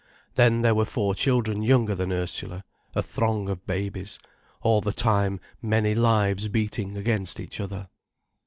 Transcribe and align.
Then 0.33 0.63
there 0.63 0.73
were 0.73 0.85
four 0.87 1.13
children 1.13 1.61
younger 1.61 1.93
than 1.93 2.11
Ursula, 2.11 2.63
a 2.95 3.03
throng 3.03 3.47
of 3.47 3.67
babies, 3.67 4.17
all 4.63 4.81
the 4.81 4.91
time 4.93 5.39
many 5.61 5.93
lives 5.93 6.47
beating 6.47 6.97
against 6.97 7.39
each 7.39 7.59
other. 7.59 7.87